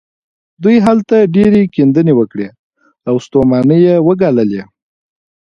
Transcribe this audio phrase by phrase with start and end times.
[0.63, 2.47] دوی هلته ډېرې کيندنې وکړې
[3.09, 4.63] او ستومانۍ يې وګاللې.